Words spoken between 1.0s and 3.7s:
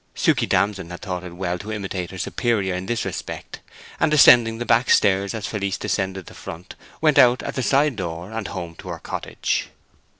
thought it well to imitate her superior in this respect,